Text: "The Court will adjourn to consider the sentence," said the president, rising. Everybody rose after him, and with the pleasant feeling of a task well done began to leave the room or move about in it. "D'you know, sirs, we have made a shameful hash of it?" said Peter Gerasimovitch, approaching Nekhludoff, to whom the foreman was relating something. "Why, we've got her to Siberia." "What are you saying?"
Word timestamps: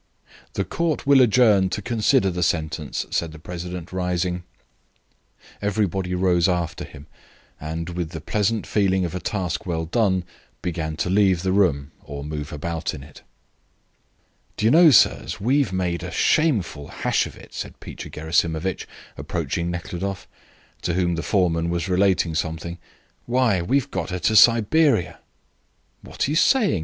"The 0.53 0.65
Court 0.65 1.05
will 1.05 1.21
adjourn 1.21 1.69
to 1.69 1.79
consider 1.83 2.31
the 2.31 2.41
sentence," 2.41 3.05
said 3.11 3.31
the 3.31 3.37
president, 3.37 3.91
rising. 3.93 4.41
Everybody 5.61 6.15
rose 6.15 6.49
after 6.49 6.85
him, 6.85 7.05
and 7.59 7.89
with 7.89 8.09
the 8.09 8.19
pleasant 8.19 8.65
feeling 8.65 9.05
of 9.05 9.13
a 9.13 9.19
task 9.19 9.67
well 9.67 9.85
done 9.85 10.23
began 10.63 10.97
to 10.97 11.09
leave 11.11 11.43
the 11.43 11.51
room 11.51 11.91
or 12.03 12.23
move 12.23 12.51
about 12.51 12.95
in 12.95 13.03
it. 13.03 13.21
"D'you 14.57 14.71
know, 14.71 14.89
sirs, 14.89 15.39
we 15.39 15.59
have 15.61 15.71
made 15.71 16.01
a 16.01 16.09
shameful 16.09 16.87
hash 16.87 17.27
of 17.27 17.35
it?" 17.37 17.53
said 17.53 17.79
Peter 17.79 18.09
Gerasimovitch, 18.09 18.87
approaching 19.17 19.69
Nekhludoff, 19.69 20.27
to 20.81 20.93
whom 20.95 21.13
the 21.13 21.21
foreman 21.21 21.69
was 21.69 21.87
relating 21.87 22.33
something. 22.33 22.79
"Why, 23.27 23.61
we've 23.61 23.91
got 23.91 24.09
her 24.09 24.17
to 24.17 24.35
Siberia." 24.35 25.19
"What 26.01 26.27
are 26.27 26.31
you 26.31 26.35
saying?" 26.37 26.79